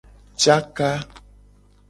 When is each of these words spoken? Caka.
Caka. 0.41 0.89